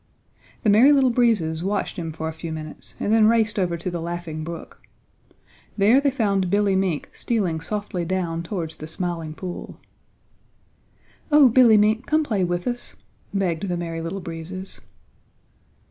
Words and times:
The 0.63 0.69
Merry 0.71 0.91
Little 0.91 1.11
Breezes 1.11 1.63
watched 1.63 1.95
him 1.95 2.11
for 2.11 2.27
a 2.27 2.33
few 2.33 2.51
minutes 2.51 2.95
and 2.99 3.13
then 3.13 3.27
raced 3.27 3.59
over 3.59 3.77
to 3.77 3.91
the 3.91 4.01
Laughing 4.01 4.43
Brook. 4.43 4.81
There 5.77 6.01
they 6.01 6.09
found 6.09 6.49
Billy 6.49 6.75
Mink 6.75 7.09
stealing 7.13 7.61
softly 7.61 8.03
down 8.03 8.41
towards 8.41 8.77
the 8.77 8.87
Smiling 8.87 9.35
Pool. 9.35 9.77
"Oh, 11.31 11.49
Billy 11.49 11.77
Mink, 11.77 12.07
come 12.07 12.23
play 12.23 12.43
with 12.43 12.65
us," 12.65 12.95
begged 13.31 13.67
the 13.67 13.77
Merry 13.77 14.01
Little 14.01 14.21
Breezes. 14.21 14.81